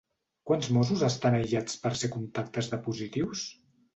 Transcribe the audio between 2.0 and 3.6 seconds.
ser contactes de positius?